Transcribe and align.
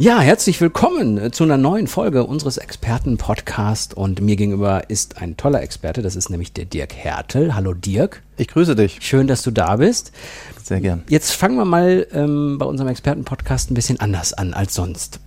Ja, 0.00 0.20
herzlich 0.20 0.60
willkommen 0.60 1.32
zu 1.32 1.42
einer 1.42 1.56
neuen 1.56 1.88
Folge 1.88 2.22
unseres 2.24 2.56
Experten-Podcast. 2.56 3.94
Und 3.94 4.20
mir 4.20 4.36
gegenüber 4.36 4.88
ist 4.88 5.20
ein 5.20 5.36
toller 5.36 5.60
Experte, 5.60 6.02
das 6.02 6.14
ist 6.14 6.30
nämlich 6.30 6.52
der 6.52 6.66
Dirk 6.66 6.94
Hertel. 6.94 7.56
Hallo 7.56 7.74
Dirk. 7.74 8.22
Ich 8.36 8.46
grüße 8.46 8.76
dich. 8.76 8.98
Schön, 9.00 9.26
dass 9.26 9.42
du 9.42 9.50
da 9.50 9.74
bist. 9.74 10.12
Sehr 10.62 10.80
gern. 10.80 11.02
Jetzt 11.08 11.32
fangen 11.32 11.56
wir 11.56 11.64
mal 11.64 12.06
ähm, 12.12 12.58
bei 12.58 12.66
unserem 12.66 12.88
Experten-Podcast 12.90 13.72
ein 13.72 13.74
bisschen 13.74 13.98
anders 13.98 14.32
an 14.34 14.54
als 14.54 14.72
sonst. 14.76 15.18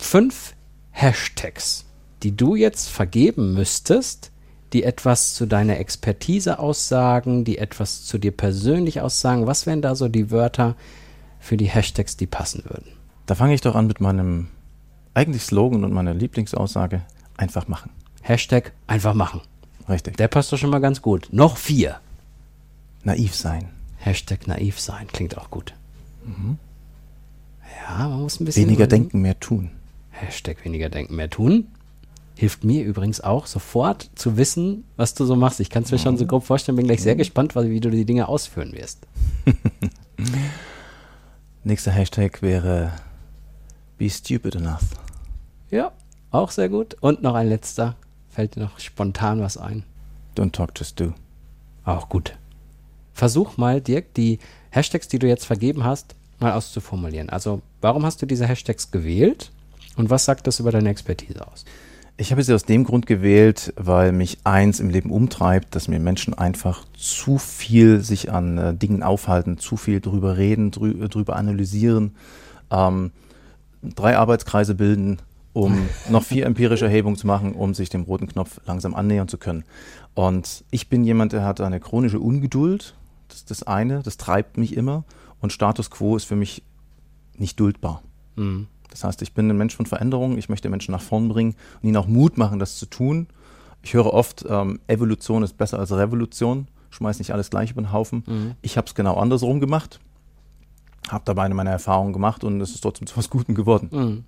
Fünf 0.00 0.54
Hashtags, 0.90 1.84
die 2.24 2.34
du 2.36 2.56
jetzt 2.56 2.88
vergeben 2.88 3.54
müsstest, 3.54 4.32
die 4.72 4.82
etwas 4.82 5.34
zu 5.34 5.46
deiner 5.46 5.78
Expertise 5.78 6.58
aussagen, 6.58 7.44
die 7.44 7.58
etwas 7.58 8.04
zu 8.04 8.18
dir 8.18 8.32
persönlich 8.32 9.00
aussagen. 9.00 9.46
Was 9.46 9.66
wären 9.66 9.80
da 9.80 9.94
so 9.94 10.08
die 10.08 10.32
Wörter 10.32 10.74
für 11.38 11.56
die 11.56 11.68
Hashtags, 11.68 12.16
die 12.16 12.26
passen 12.26 12.64
würden? 12.64 12.97
Da 13.28 13.34
fange 13.34 13.52
ich 13.52 13.60
doch 13.60 13.74
an 13.74 13.86
mit 13.86 14.00
meinem 14.00 14.48
eigentlich 15.12 15.42
Slogan 15.42 15.84
und 15.84 15.92
meiner 15.92 16.14
Lieblingsaussage: 16.14 17.02
einfach 17.36 17.68
machen. 17.68 17.90
Hashtag 18.22 18.72
einfach 18.86 19.12
machen. 19.12 19.42
Richtig. 19.86 20.16
Der 20.16 20.28
passt 20.28 20.50
doch 20.50 20.56
schon 20.56 20.70
mal 20.70 20.80
ganz 20.80 21.02
gut. 21.02 21.28
Noch 21.30 21.58
vier. 21.58 22.00
Naiv 23.04 23.34
sein. 23.34 23.68
Hashtag 23.98 24.46
naiv 24.46 24.80
sein. 24.80 25.08
Klingt 25.08 25.36
auch 25.36 25.50
gut. 25.50 25.74
Mhm. 26.24 26.56
Ja, 27.86 28.08
man 28.08 28.22
muss 28.22 28.40
ein 28.40 28.46
bisschen. 28.46 28.62
Weniger 28.62 28.84
überlegen. 28.84 29.04
denken, 29.04 29.20
mehr 29.20 29.38
tun. 29.38 29.70
Hashtag 30.10 30.64
weniger 30.64 30.88
denken, 30.88 31.14
mehr 31.14 31.28
tun. 31.28 31.66
Hilft 32.34 32.64
mir 32.64 32.82
übrigens 32.82 33.20
auch 33.20 33.44
sofort 33.44 34.10
zu 34.14 34.38
wissen, 34.38 34.84
was 34.96 35.12
du 35.12 35.26
so 35.26 35.36
machst. 35.36 35.60
Ich 35.60 35.68
kann 35.68 35.82
es 35.82 35.90
mir 35.90 35.98
mhm. 35.98 36.02
schon 36.02 36.16
so 36.16 36.24
grob 36.24 36.44
vorstellen, 36.46 36.76
bin 36.76 36.86
gleich 36.86 37.02
sehr 37.02 37.14
mhm. 37.14 37.18
gespannt, 37.18 37.54
wie 37.54 37.80
du 37.80 37.90
die 37.90 38.06
Dinge 38.06 38.26
ausführen 38.26 38.72
wirst. 38.72 39.06
Nächster 41.64 41.90
Hashtag 41.90 42.40
wäre 42.40 42.92
Be 43.98 44.08
stupid 44.08 44.54
enough. 44.54 44.84
Ja, 45.70 45.92
auch 46.30 46.50
sehr 46.50 46.68
gut. 46.68 46.96
Und 47.00 47.22
noch 47.22 47.34
ein 47.34 47.48
letzter. 47.48 47.96
Fällt 48.28 48.54
dir 48.54 48.60
noch 48.60 48.78
spontan 48.78 49.40
was 49.40 49.56
ein? 49.56 49.82
Don't 50.36 50.52
talk, 50.52 50.70
just 50.76 51.00
do. 51.00 51.12
Auch 51.84 52.08
gut. 52.08 52.36
Versuch 53.12 53.56
mal, 53.56 53.80
Dirk, 53.80 54.14
die 54.14 54.38
Hashtags, 54.70 55.08
die 55.08 55.18
du 55.18 55.26
jetzt 55.26 55.44
vergeben 55.44 55.82
hast, 55.82 56.14
mal 56.38 56.52
auszuformulieren. 56.52 57.30
Also, 57.30 57.62
warum 57.80 58.06
hast 58.06 58.22
du 58.22 58.26
diese 58.26 58.46
Hashtags 58.46 58.92
gewählt 58.92 59.50
und 59.96 60.10
was 60.10 60.24
sagt 60.24 60.46
das 60.46 60.60
über 60.60 60.70
deine 60.70 60.90
Expertise 60.90 61.44
aus? 61.44 61.64
Ich 62.16 62.30
habe 62.32 62.42
sie 62.42 62.54
aus 62.54 62.64
dem 62.64 62.84
Grund 62.84 63.06
gewählt, 63.06 63.72
weil 63.76 64.12
mich 64.12 64.38
eins 64.44 64.80
im 64.80 64.90
Leben 64.90 65.10
umtreibt, 65.10 65.74
dass 65.74 65.88
mir 65.88 66.00
Menschen 66.00 66.34
einfach 66.34 66.84
zu 66.96 67.38
viel 67.38 68.00
sich 68.00 68.30
an 68.30 68.58
äh, 68.58 68.74
Dingen 68.74 69.02
aufhalten, 69.02 69.58
zu 69.58 69.76
viel 69.76 70.00
drüber 70.00 70.36
reden, 70.36 70.70
drü 70.70 71.08
drüber 71.08 71.36
analysieren. 71.36 72.16
Ähm, 72.70 73.12
drei 73.82 74.16
Arbeitskreise 74.16 74.74
bilden, 74.74 75.18
um 75.52 75.88
noch 76.10 76.22
vier 76.22 76.46
empirische 76.46 76.86
Erhebungen 76.86 77.16
zu 77.16 77.26
machen, 77.26 77.52
um 77.54 77.74
sich 77.74 77.88
dem 77.88 78.02
roten 78.02 78.26
Knopf 78.26 78.60
langsam 78.66 78.94
annähern 78.94 79.28
zu 79.28 79.38
können. 79.38 79.64
Und 80.14 80.64
ich 80.70 80.88
bin 80.88 81.04
jemand, 81.04 81.32
der 81.32 81.44
hat 81.44 81.60
eine 81.60 81.80
chronische 81.80 82.20
Ungeduld. 82.20 82.94
Das 83.28 83.38
ist 83.38 83.50
das 83.50 83.62
eine, 83.62 84.02
das 84.02 84.16
treibt 84.16 84.56
mich 84.56 84.76
immer. 84.76 85.04
Und 85.40 85.52
Status 85.52 85.90
quo 85.90 86.16
ist 86.16 86.24
für 86.24 86.36
mich 86.36 86.62
nicht 87.36 87.60
duldbar. 87.60 88.02
Mhm. 88.36 88.66
Das 88.90 89.04
heißt, 89.04 89.22
ich 89.22 89.34
bin 89.34 89.50
ein 89.50 89.56
Mensch 89.56 89.76
von 89.76 89.86
Veränderungen. 89.86 90.38
Ich 90.38 90.48
möchte 90.48 90.68
Menschen 90.68 90.92
nach 90.92 91.02
vorn 91.02 91.28
bringen 91.28 91.54
und 91.82 91.88
ihnen 91.88 91.96
auch 91.96 92.06
Mut 92.06 92.38
machen, 92.38 92.58
das 92.58 92.76
zu 92.78 92.86
tun. 92.86 93.28
Ich 93.82 93.94
höre 93.94 94.12
oft, 94.12 94.44
ähm, 94.48 94.80
Evolution 94.88 95.42
ist 95.42 95.56
besser 95.56 95.78
als 95.78 95.92
Revolution. 95.92 96.66
Schmeiß 96.90 97.18
nicht 97.18 97.32
alles 97.32 97.50
gleich 97.50 97.70
über 97.70 97.82
den 97.82 97.92
Haufen. 97.92 98.24
Mhm. 98.26 98.54
Ich 98.62 98.76
habe 98.76 98.86
es 98.86 98.94
genau 98.94 99.16
andersrum 99.16 99.60
gemacht 99.60 100.00
habe 101.08 101.24
dabei 101.24 101.48
meine 101.48 101.70
Erfahrungen 101.70 102.12
gemacht 102.12 102.44
und 102.44 102.60
es 102.60 102.70
ist 102.70 102.80
trotzdem 102.80 103.06
zu 103.06 103.16
was 103.16 103.30
Gutem 103.30 103.54
geworden. 103.54 103.88
Mhm. 103.92 104.24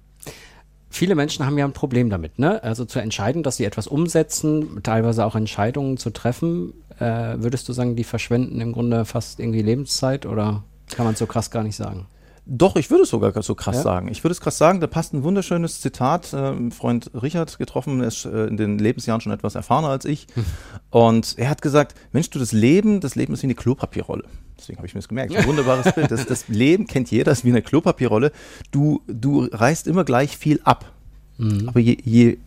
Viele 0.92 1.14
Menschen 1.14 1.46
haben 1.46 1.56
ja 1.56 1.64
ein 1.64 1.72
Problem 1.72 2.10
damit, 2.10 2.38
ne? 2.41 2.62
Also 2.64 2.84
zu 2.84 2.98
entscheiden, 2.98 3.44
dass 3.44 3.56
sie 3.56 3.64
etwas 3.64 3.86
umsetzen, 3.86 4.82
teilweise 4.82 5.24
auch 5.24 5.36
Entscheidungen 5.36 5.96
zu 5.98 6.10
treffen. 6.10 6.74
Äh, 6.98 7.36
würdest 7.38 7.68
du 7.68 7.72
sagen, 7.72 7.94
die 7.94 8.04
verschwenden 8.04 8.60
im 8.60 8.72
Grunde 8.72 9.04
fast 9.04 9.38
irgendwie 9.38 9.62
Lebenszeit 9.62 10.26
oder 10.26 10.64
kann 10.91 11.06
man 11.06 11.14
so 11.14 11.26
krass 11.26 11.52
gar 11.52 11.62
nicht 11.62 11.76
sagen? 11.76 12.06
Doch, 12.46 12.76
ich 12.76 12.90
würde 12.90 13.04
es 13.04 13.10
sogar 13.10 13.42
so 13.42 13.54
krass 13.54 13.76
ja? 13.76 13.82
sagen. 13.82 14.08
Ich 14.08 14.24
würde 14.24 14.32
es 14.32 14.40
krass 14.40 14.58
sagen, 14.58 14.80
da 14.80 14.86
passt 14.86 15.12
ein 15.14 15.22
wunderschönes 15.22 15.80
Zitat. 15.80 16.32
Äh, 16.32 16.70
Freund 16.70 17.10
Richard 17.14 17.58
getroffen, 17.58 18.00
er 18.00 18.08
ist 18.08 18.24
äh, 18.24 18.46
in 18.46 18.56
den 18.56 18.78
Lebensjahren 18.78 19.20
schon 19.20 19.32
etwas 19.32 19.54
erfahrener 19.54 19.88
als 19.88 20.04
ich. 20.04 20.26
Hm. 20.34 20.44
Und 20.90 21.34
er 21.38 21.50
hat 21.50 21.62
gesagt, 21.62 21.94
Mensch, 22.12 22.30
du, 22.30 22.38
das 22.38 22.52
Leben, 22.52 23.00
das 23.00 23.14
Leben 23.14 23.34
ist 23.34 23.42
wie 23.42 23.46
eine 23.46 23.54
Klopapierrolle. 23.54 24.24
Deswegen 24.58 24.78
habe 24.78 24.86
ich 24.86 24.94
mir 24.94 25.00
das 25.00 25.08
gemerkt. 25.08 25.34
Ein 25.34 25.46
wunderbares 25.46 25.92
Bild. 25.94 26.10
Das, 26.10 26.26
das, 26.26 26.48
Leben 26.48 26.86
kennt 26.86 27.10
jeder, 27.10 27.32
ist 27.32 27.44
wie 27.44 27.50
eine 27.50 27.62
Klopapierrolle. 27.62 28.32
Du, 28.70 29.02
du 29.06 29.48
reißt 29.50 29.86
immer 29.86 30.04
gleich 30.04 30.36
viel 30.36 30.60
ab. 30.64 30.92
Mhm. 31.38 31.68
Aber 31.68 31.80
je, 31.80 31.96
je 32.02 32.38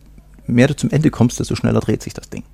mehr 0.46 0.68
du 0.68 0.76
zum 0.76 0.90
Ende 0.90 1.10
kommst, 1.10 1.40
desto 1.40 1.56
schneller 1.56 1.80
dreht 1.80 2.02
sich 2.02 2.14
das 2.14 2.30
Ding. 2.30 2.44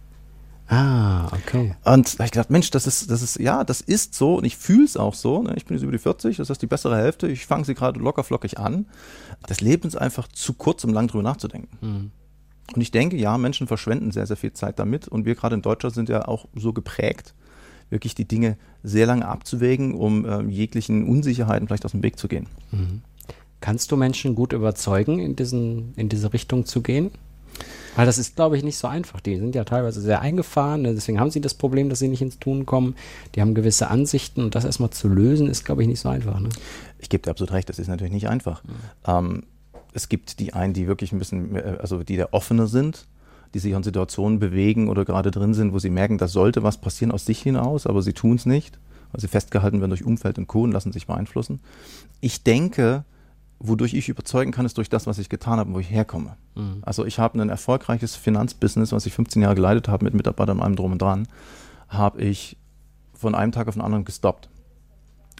Ah, 0.70 1.26
okay. 1.32 1.74
Und 1.84 2.14
da 2.14 2.18
habe 2.18 2.24
ich 2.26 2.30
gedacht, 2.30 2.50
Mensch, 2.50 2.70
das 2.70 2.86
ist, 2.86 3.10
das 3.10 3.22
ist, 3.22 3.40
ja, 3.40 3.64
das 3.64 3.80
ist 3.80 4.14
so 4.14 4.36
und 4.36 4.44
ich 4.44 4.56
fühle 4.56 4.84
es 4.84 4.96
auch 4.96 5.14
so. 5.14 5.42
Ne? 5.42 5.54
Ich 5.56 5.66
bin 5.66 5.76
jetzt 5.76 5.82
über 5.82 5.90
die 5.90 5.98
40, 5.98 6.36
das 6.36 6.48
ist 6.48 6.62
die 6.62 6.68
bessere 6.68 6.96
Hälfte. 6.96 7.26
Ich 7.26 7.44
fange 7.44 7.64
sie 7.64 7.74
gerade 7.74 7.98
locker 7.98 8.22
flockig 8.22 8.56
an. 8.56 8.86
Das 9.48 9.60
Leben 9.60 9.88
ist 9.88 9.96
einfach 9.96 10.28
zu 10.28 10.52
kurz, 10.54 10.84
um 10.84 10.92
lang 10.92 11.08
drüber 11.08 11.24
nachzudenken. 11.24 11.76
Mhm. 11.80 12.10
Und 12.72 12.80
ich 12.80 12.92
denke, 12.92 13.16
ja, 13.16 13.36
Menschen 13.36 13.66
verschwenden 13.66 14.12
sehr, 14.12 14.26
sehr 14.26 14.36
viel 14.36 14.52
Zeit 14.52 14.78
damit. 14.78 15.08
Und 15.08 15.24
wir 15.24 15.34
gerade 15.34 15.56
in 15.56 15.62
Deutschland 15.62 15.96
sind 15.96 16.08
ja 16.08 16.28
auch 16.28 16.46
so 16.54 16.72
geprägt, 16.72 17.34
wirklich 17.88 18.14
die 18.14 18.28
Dinge 18.28 18.56
sehr 18.84 19.06
lange 19.06 19.26
abzuwägen, 19.26 19.92
um 19.94 20.24
äh, 20.24 20.42
jeglichen 20.42 21.08
Unsicherheiten 21.08 21.66
vielleicht 21.66 21.84
aus 21.84 21.92
dem 21.92 22.04
Weg 22.04 22.16
zu 22.16 22.28
gehen. 22.28 22.46
Mhm. 22.70 23.02
Kannst 23.60 23.90
du 23.90 23.96
Menschen 23.96 24.36
gut 24.36 24.52
überzeugen, 24.52 25.18
in, 25.18 25.34
diesen, 25.34 25.94
in 25.96 26.08
diese 26.08 26.32
Richtung 26.32 26.64
zu 26.64 26.80
gehen? 26.80 27.10
Weil 27.96 28.06
das 28.06 28.18
ist, 28.18 28.36
glaube 28.36 28.56
ich, 28.56 28.62
nicht 28.62 28.78
so 28.78 28.88
einfach. 28.88 29.20
Die 29.20 29.36
sind 29.36 29.54
ja 29.54 29.64
teilweise 29.64 30.00
sehr 30.00 30.20
eingefahren, 30.20 30.82
ne? 30.82 30.94
deswegen 30.94 31.18
haben 31.18 31.30
sie 31.30 31.40
das 31.40 31.54
Problem, 31.54 31.88
dass 31.88 31.98
sie 31.98 32.08
nicht 32.08 32.22
ins 32.22 32.38
Tun 32.38 32.66
kommen. 32.66 32.94
Die 33.34 33.40
haben 33.40 33.54
gewisse 33.54 33.88
Ansichten 33.88 34.42
und 34.42 34.54
das 34.54 34.64
erstmal 34.64 34.90
zu 34.90 35.08
lösen, 35.08 35.48
ist, 35.48 35.64
glaube 35.64 35.82
ich, 35.82 35.88
nicht 35.88 36.00
so 36.00 36.08
einfach. 36.08 36.38
Ne? 36.40 36.48
Ich 36.98 37.08
gebe 37.08 37.22
dir 37.22 37.30
absolut 37.30 37.52
recht, 37.52 37.68
das 37.68 37.78
ist 37.78 37.88
natürlich 37.88 38.12
nicht 38.12 38.28
einfach. 38.28 38.62
Mhm. 38.64 38.70
Ähm, 39.06 39.42
es 39.92 40.08
gibt 40.08 40.38
die 40.38 40.54
einen, 40.54 40.72
die 40.72 40.86
wirklich 40.86 41.12
ein 41.12 41.18
bisschen, 41.18 41.56
äh, 41.56 41.78
also 41.80 42.02
die 42.02 42.16
da 42.16 42.28
offener 42.30 42.66
sind, 42.66 43.06
die 43.54 43.58
sich 43.58 43.74
an 43.74 43.82
Situationen 43.82 44.38
bewegen 44.38 44.88
oder 44.88 45.04
gerade 45.04 45.30
drin 45.30 45.54
sind, 45.54 45.72
wo 45.72 45.78
sie 45.78 45.90
merken, 45.90 46.18
da 46.18 46.28
sollte 46.28 46.62
was 46.62 46.78
passieren 46.78 47.10
aus 47.10 47.26
sich 47.26 47.42
hinaus, 47.42 47.86
aber 47.86 48.02
sie 48.02 48.12
tun 48.12 48.36
es 48.36 48.46
nicht, 48.46 48.78
weil 49.12 49.20
sie 49.20 49.28
festgehalten 49.28 49.80
werden 49.80 49.90
durch 49.90 50.04
Umfeld 50.04 50.38
und 50.38 50.46
Co. 50.46 50.62
und 50.62 50.72
lassen 50.72 50.92
sich 50.92 51.06
beeinflussen. 51.06 51.60
Ich 52.20 52.44
denke, 52.44 53.04
wodurch 53.60 53.92
ich 53.92 54.08
überzeugen 54.08 54.52
kann, 54.52 54.66
ist 54.66 54.78
durch 54.78 54.88
das, 54.88 55.06
was 55.06 55.18
ich 55.18 55.28
getan 55.28 55.58
habe 55.58 55.68
und 55.68 55.76
wo 55.76 55.80
ich 55.80 55.90
herkomme. 55.90 56.36
Mhm. 56.54 56.78
Also 56.82 57.04
ich 57.04 57.18
habe 57.18 57.40
ein 57.40 57.50
erfolgreiches 57.50 58.16
Finanzbusiness, 58.16 58.92
was 58.92 59.06
ich 59.06 59.12
15 59.12 59.42
Jahre 59.42 59.54
geleitet 59.54 59.86
habe 59.86 60.04
mit 60.04 60.14
Mitarbeitern 60.14 60.58
und 60.58 60.62
allem 60.64 60.76
drum 60.76 60.92
und 60.92 61.02
dran, 61.02 61.28
habe 61.88 62.22
ich 62.22 62.56
von 63.12 63.34
einem 63.34 63.52
Tag 63.52 63.68
auf 63.68 63.74
den 63.74 63.82
anderen 63.82 64.04
gestoppt 64.06 64.48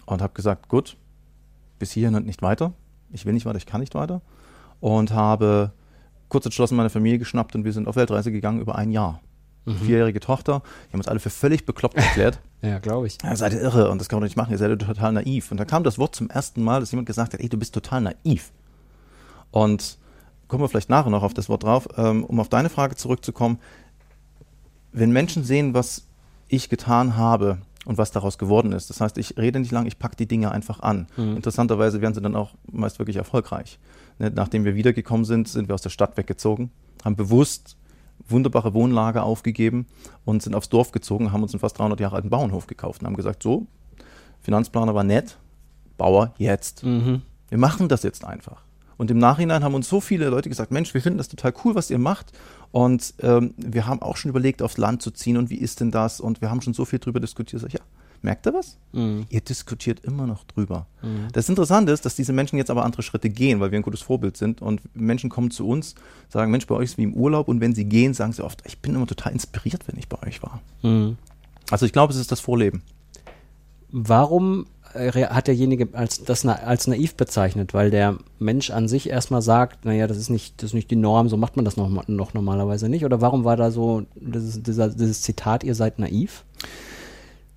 und 0.05 0.21
habe 0.21 0.33
gesagt, 0.33 0.69
gut, 0.69 0.97
bis 1.79 1.91
hierhin 1.91 2.15
und 2.15 2.27
nicht 2.27 2.43
weiter. 2.43 2.73
Ich 3.11 3.25
will 3.25 3.33
nicht 3.33 3.45
weiter, 3.45 3.57
ich 3.57 3.65
kann 3.65 3.81
nicht 3.81 3.95
weiter. 3.95 4.21
Und 4.79 5.11
habe 5.13 5.71
kurz 6.29 6.45
entschlossen 6.45 6.77
meine 6.77 6.91
Familie 6.91 7.17
geschnappt 7.17 7.55
und 7.55 7.65
wir 7.65 7.73
sind 7.73 7.87
auf 7.87 7.95
Weltreise 7.95 8.31
gegangen 8.31 8.61
über 8.61 8.75
ein 8.75 8.91
Jahr 8.91 9.19
mhm. 9.65 9.77
vierjährige 9.77 10.19
Tochter. 10.19 10.61
Die 10.87 10.93
haben 10.93 10.99
uns 10.99 11.07
alle 11.07 11.19
für 11.19 11.29
völlig 11.29 11.65
bekloppt 11.65 11.97
erklärt. 11.97 12.39
ja, 12.61 12.79
glaube 12.79 13.07
ich. 13.07 13.17
Ja, 13.23 13.35
seid 13.35 13.53
ihr 13.53 13.61
irre 13.61 13.89
und 13.89 13.99
das 13.99 14.09
kann 14.09 14.19
man 14.19 14.25
nicht 14.25 14.37
machen, 14.37 14.51
ihr 14.51 14.57
seid 14.57 14.77
total 14.79 15.13
naiv. 15.13 15.51
Und 15.51 15.57
da 15.57 15.65
kam 15.65 15.83
das 15.83 15.97
Wort 15.97 16.15
zum 16.15 16.29
ersten 16.29 16.63
Mal, 16.63 16.79
dass 16.79 16.91
jemand 16.91 17.07
gesagt 17.07 17.33
hat, 17.33 17.39
ey, 17.39 17.49
du 17.49 17.57
bist 17.57 17.73
total 17.73 18.01
naiv. 18.01 18.51
Und 19.51 19.97
kommen 20.47 20.63
wir 20.63 20.69
vielleicht 20.69 20.89
nachher 20.89 21.09
noch 21.09 21.23
auf 21.23 21.33
das 21.33 21.49
Wort 21.49 21.63
drauf, 21.63 21.87
ähm, 21.97 22.23
um 22.23 22.39
auf 22.39 22.49
deine 22.49 22.69
Frage 22.69 22.95
zurückzukommen. 22.95 23.59
Wenn 24.91 25.11
Menschen 25.11 25.43
sehen, 25.43 25.73
was 25.73 26.07
ich 26.49 26.67
getan 26.67 27.15
habe 27.15 27.59
und 27.85 27.97
was 27.97 28.11
daraus 28.11 28.37
geworden 28.37 28.73
ist, 28.73 28.89
das 28.89 28.99
heißt, 28.99 29.17
ich 29.17 29.37
rede 29.37 29.59
nicht 29.59 29.71
lang, 29.71 29.85
ich 29.85 29.97
packe 29.97 30.17
die 30.17 30.27
Dinge 30.27 30.51
einfach 30.51 30.81
an. 30.81 31.07
Mhm. 31.15 31.37
Interessanterweise 31.37 32.01
werden 32.01 32.13
sie 32.13 32.21
dann 32.21 32.35
auch 32.35 32.53
meist 32.69 32.99
wirklich 32.99 33.15
erfolgreich. 33.15 33.79
Ne, 34.19 34.29
nachdem 34.35 34.65
wir 34.65 34.75
wiedergekommen 34.75 35.25
sind, 35.25 35.47
sind 35.47 35.69
wir 35.69 35.75
aus 35.75 35.81
der 35.81 35.89
Stadt 35.89 36.17
weggezogen, 36.17 36.71
haben 37.03 37.15
bewusst 37.15 37.77
wunderbare 38.27 38.73
Wohnlage 38.73 39.23
aufgegeben 39.23 39.87
und 40.25 40.41
sind 40.43 40.55
aufs 40.55 40.69
Dorf 40.69 40.91
gezogen, 40.91 41.31
haben 41.31 41.43
uns 41.43 41.53
einen 41.53 41.59
fast 41.59 41.77
300 41.79 41.99
Jahre 41.99 42.17
alten 42.17 42.29
Bauernhof 42.29 42.67
gekauft 42.67 43.01
und 43.01 43.07
haben 43.07 43.15
gesagt, 43.15 43.43
so, 43.43 43.67
Finanzplaner 44.41 44.95
war 44.95 45.03
nett, 45.03 45.37
Bauer 45.97 46.33
jetzt. 46.37 46.83
Mhm. 46.83 47.21
Wir 47.49 47.57
machen 47.57 47.89
das 47.89 48.03
jetzt 48.03 48.25
einfach. 48.25 48.63
Und 48.97 49.09
im 49.09 49.17
Nachhinein 49.17 49.63
haben 49.63 49.73
uns 49.73 49.89
so 49.89 49.99
viele 49.99 50.29
Leute 50.29 50.47
gesagt, 50.47 50.71
Mensch, 50.71 50.93
wir 50.93 51.01
finden 51.01 51.17
das 51.17 51.27
total 51.27 51.53
cool, 51.63 51.73
was 51.73 51.89
ihr 51.89 51.97
macht. 51.97 52.31
Und 52.71 53.15
ähm, 53.21 53.53
wir 53.57 53.87
haben 53.87 54.01
auch 54.01 54.15
schon 54.15 54.29
überlegt, 54.29 54.61
aufs 54.61 54.77
Land 54.77 55.01
zu 55.01 55.11
ziehen 55.11 55.37
und 55.37 55.49
wie 55.49 55.55
ist 55.55 55.79
denn 55.79 55.89
das? 55.89 56.21
Und 56.21 56.41
wir 56.41 56.51
haben 56.51 56.61
schon 56.61 56.75
so 56.75 56.85
viel 56.85 56.99
drüber 56.99 57.19
diskutiert. 57.19 57.61
Sag, 57.61 57.73
ja, 57.73 57.79
Merkt 58.23 58.45
ihr 58.45 58.53
was? 58.53 58.77
Mhm. 58.91 59.25
Ihr 59.29 59.41
diskutiert 59.41 60.01
immer 60.01 60.27
noch 60.27 60.43
drüber. 60.43 60.85
Das 61.33 61.49
Interessante 61.49 61.91
ist, 61.91 62.05
dass 62.05 62.15
diese 62.15 62.33
Menschen 62.33 62.57
jetzt 62.57 62.69
aber 62.69 62.85
andere 62.85 63.01
Schritte 63.01 63.29
gehen, 63.29 63.59
weil 63.59 63.71
wir 63.71 63.79
ein 63.79 63.83
gutes 63.83 64.01
Vorbild 64.01 64.37
sind. 64.37 64.61
Und 64.61 64.81
Menschen 64.95 65.29
kommen 65.29 65.49
zu 65.49 65.67
uns, 65.67 65.95
sagen, 66.29 66.51
Mensch, 66.51 66.67
bei 66.67 66.75
euch 66.75 66.91
ist 66.91 66.97
wie 66.99 67.03
im 67.03 67.13
Urlaub. 67.13 67.47
Und 67.47 67.61
wenn 67.61 67.73
sie 67.73 67.85
gehen, 67.85 68.13
sagen 68.13 68.33
sie 68.33 68.43
oft, 68.43 68.61
ich 68.65 68.77
bin 68.79 68.93
immer 68.93 69.07
total 69.07 69.33
inspiriert, 69.33 69.87
wenn 69.87 69.97
ich 69.97 70.07
bei 70.07 70.21
euch 70.27 70.43
war. 70.43 70.61
Mhm. 70.83 71.17
Also 71.71 71.85
ich 71.85 71.93
glaube, 71.93 72.13
es 72.13 72.19
ist 72.19 72.31
das 72.31 72.39
Vorleben. 72.39 72.83
Warum 73.89 74.67
äh, 74.93 75.11
hat 75.11 75.47
derjenige 75.47 75.89
als, 75.93 76.23
das 76.23 76.45
als 76.45 76.85
naiv 76.85 77.15
bezeichnet? 77.15 77.73
Weil 77.73 77.89
der 77.89 78.17
Mensch 78.37 78.69
an 78.69 78.87
sich 78.87 79.09
erstmal 79.09 79.41
sagt, 79.41 79.85
naja, 79.85 80.05
das 80.05 80.17
ist 80.17 80.29
nicht, 80.29 80.61
das 80.61 80.69
ist 80.69 80.73
nicht 80.75 80.91
die 80.91 80.95
Norm, 80.95 81.27
so 81.27 81.37
macht 81.37 81.55
man 81.55 81.65
das 81.65 81.75
noch, 81.75 81.89
noch 82.07 82.33
normalerweise 82.35 82.87
nicht. 82.87 83.03
Oder 83.03 83.19
warum 83.19 83.45
war 83.45 83.57
da 83.57 83.71
so 83.71 84.03
dieses, 84.15 84.61
dieser, 84.61 84.89
dieses 84.89 85.23
Zitat, 85.23 85.63
ihr 85.63 85.73
seid 85.73 85.97
naiv? 85.97 86.45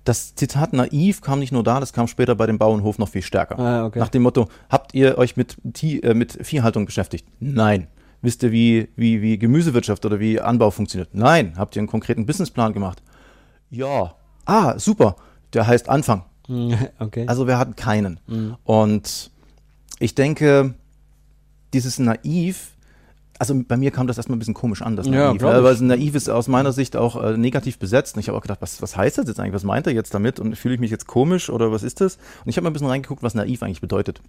Das 0.05 0.35
Zitat 0.35 0.71
naiv 0.71 1.21
kam 1.21 1.39
nicht 1.39 1.51
nur 1.51 1.63
da, 1.63 1.79
das 1.79 1.91
kam 1.91 2.07
später 2.07 2.35
bei 2.35 2.45
dem 2.45 2.57
Bauernhof 2.59 2.97
noch 2.99 3.09
viel 3.09 3.23
stärker. 3.23 3.59
Ah, 3.59 3.85
okay. 3.85 3.99
Nach 3.99 4.09
dem 4.09 4.21
Motto, 4.21 4.47
habt 4.69 4.93
ihr 4.93 5.17
euch 5.17 5.35
mit, 5.35 5.57
Tie- 5.73 5.99
äh, 6.01 6.13
mit 6.13 6.37
Viehhaltung 6.45 6.85
beschäftigt? 6.85 7.27
Nein. 7.39 7.87
Wisst 8.21 8.43
ihr, 8.43 8.51
wie, 8.51 8.87
wie, 8.95 9.21
wie 9.21 9.37
Gemüsewirtschaft 9.37 10.05
oder 10.05 10.19
wie 10.19 10.39
Anbau 10.39 10.71
funktioniert? 10.71 11.09
Nein. 11.13 11.53
Habt 11.57 11.75
ihr 11.75 11.79
einen 11.79 11.87
konkreten 11.87 12.25
Businessplan 12.25 12.71
gemacht? 12.73 13.01
Ja. 13.71 14.13
Ah, 14.45 14.77
super. 14.79 15.15
Der 15.53 15.65
heißt 15.67 15.89
Anfang. 15.89 16.23
okay. 16.99 17.25
Also 17.27 17.47
wir 17.47 17.57
hatten 17.57 17.75
keinen. 17.75 18.19
Und 18.63 19.31
ich 19.99 20.13
denke, 20.13 20.75
dieses 21.73 21.97
Naiv, 21.97 22.74
also 23.37 23.61
bei 23.67 23.77
mir 23.77 23.91
kam 23.91 24.07
das 24.07 24.17
erstmal 24.17 24.37
ein 24.37 24.39
bisschen 24.39 24.53
komisch 24.53 24.81
an, 24.81 24.95
das 24.95 25.07
Naiv. 25.07 25.41
Ja, 25.41 25.63
weil 25.63 25.75
Naiv 25.81 26.15
ist 26.15 26.29
aus 26.29 26.47
meiner 26.47 26.71
Sicht 26.71 26.95
auch 26.95 27.21
äh, 27.21 27.37
negativ 27.37 27.79
besetzt. 27.79 28.15
Und 28.15 28.21
ich 28.21 28.29
habe 28.29 28.37
auch 28.37 28.41
gedacht, 28.41 28.61
was, 28.61 28.81
was 28.81 28.95
heißt 28.95 29.17
das 29.17 29.27
jetzt 29.27 29.39
eigentlich? 29.39 29.53
Was 29.53 29.63
meint 29.63 29.87
er 29.87 29.93
jetzt 29.93 30.13
damit? 30.13 30.39
Und 30.39 30.55
fühle 30.55 30.75
ich 30.75 30.79
mich 30.79 30.91
jetzt 30.91 31.07
komisch 31.07 31.49
oder 31.49 31.71
was 31.71 31.83
ist 31.83 32.01
das? 32.01 32.15
Und 32.15 32.49
ich 32.49 32.57
habe 32.57 32.63
mal 32.63 32.69
ein 32.69 32.73
bisschen 32.73 32.87
reingeguckt, 32.87 33.23
was 33.23 33.33
naiv 33.33 33.61
eigentlich 33.63 33.81
bedeutet. 33.81 34.21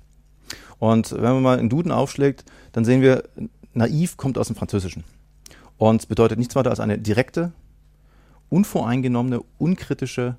Und 0.78 1.12
wenn 1.12 1.22
man 1.34 1.42
mal 1.42 1.58
einen 1.58 1.68
Duden 1.68 1.92
aufschlägt, 1.92 2.44
dann 2.72 2.84
sehen 2.84 3.00
wir, 3.00 3.24
naiv 3.74 4.16
kommt 4.16 4.38
aus 4.38 4.48
dem 4.48 4.56
Französischen. 4.56 5.04
Und 5.78 6.08
bedeutet 6.08 6.38
nichts 6.38 6.56
weiter 6.56 6.70
als 6.70 6.80
eine 6.80 6.98
direkte, 6.98 7.52
unvoreingenommene, 8.48 9.40
unkritische 9.58 10.36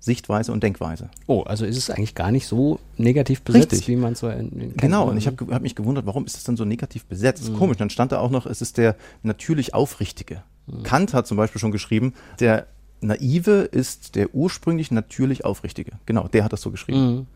Sichtweise 0.00 0.50
und 0.52 0.62
Denkweise. 0.62 1.10
oh, 1.26 1.42
also 1.42 1.66
ist 1.66 1.76
es 1.76 1.90
eigentlich 1.90 2.14
gar 2.14 2.32
nicht 2.32 2.46
so 2.46 2.80
negativ 2.96 3.42
besetzt, 3.42 3.72
Richtig. 3.72 3.88
wie 3.88 3.96
man 3.96 4.14
es 4.14 4.20
so 4.20 4.28
kennt. 4.28 4.78
Genau, 4.78 5.08
und 5.08 5.18
ich 5.18 5.26
habe 5.26 5.54
hab 5.54 5.62
mich 5.62 5.74
gewundert, 5.74 6.06
warum 6.06 6.24
ist 6.24 6.36
das 6.36 6.44
dann 6.44 6.56
so 6.56 6.64
negativ 6.64 7.04
besetzt? 7.04 7.44
Mhm. 7.44 7.52
Ist 7.52 7.58
Komisch, 7.58 7.76
dann 7.76 7.90
stand 7.90 8.12
da 8.12 8.18
auch 8.18 8.30
noch, 8.30 8.46
es 8.46 8.62
ist 8.62 8.78
der 8.78 8.96
natürlich 9.22 9.74
Aufrichtige. 9.74 10.42
Mhm. 10.66 10.82
Kant 10.84 11.12
hat 11.12 11.26
zum 11.26 11.36
Beispiel 11.36 11.60
schon 11.60 11.70
geschrieben, 11.70 12.14
der 12.40 12.66
Naive 13.02 13.68
ist 13.70 14.14
der 14.14 14.34
ursprünglich 14.34 14.90
natürlich 14.90 15.44
Aufrichtige. 15.44 15.92
Genau, 16.06 16.28
der 16.28 16.44
hat 16.44 16.52
das 16.52 16.62
so 16.62 16.70
geschrieben. 16.70 17.14
Mhm. 17.14 17.26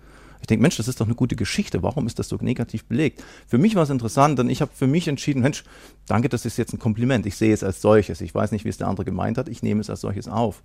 Ich 0.40 0.46
denke, 0.46 0.61
Mensch, 0.61 0.76
das 0.76 0.88
ist 0.88 1.00
doch 1.00 1.06
eine 1.06 1.14
gute 1.14 1.37
Geschichte. 1.37 1.82
Warum 1.82 2.06
ist 2.06 2.19
das 2.19 2.28
so 2.28 2.37
negativ 2.38 2.84
belegt? 2.84 3.25
Für 3.46 3.56
mich 3.56 3.76
war 3.76 3.84
es 3.84 3.88
interessant, 3.88 4.38
denn 4.38 4.50
ich 4.50 4.61
habe 4.61 4.70
für 4.75 4.87
mich 4.87 5.08
entschieden, 5.08 5.40
Mensch, 5.40 5.64
danke, 6.06 6.28
das 6.28 6.44
ist 6.44 6.58
jetzt 6.58 6.75
ein 6.75 6.78
Kompliment. 6.78 7.25
Ich 7.25 7.37
sehe 7.37 7.55
es 7.55 7.64
als 7.64 7.81
solches. 7.81 8.20
Ich 8.20 8.34
weiß 8.34 8.52
nicht, 8.52 8.66
wie 8.66 8.69
es 8.69 8.76
der 8.76 8.88
andere 8.88 9.06
gemeint 9.06 9.38
hat. 9.38 9.49
Ich 9.49 9.62
nehme 9.62 9.81
es 9.81 9.88
als 9.88 10.02
solches 10.02 10.28
auf. 10.28 10.62